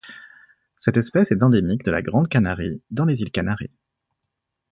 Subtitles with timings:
[0.77, 3.69] Cette espèce est endémique de la Grande Canarie dans les îles Canaries.